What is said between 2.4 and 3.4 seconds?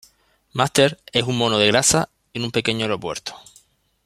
un pequeño aeropuerto.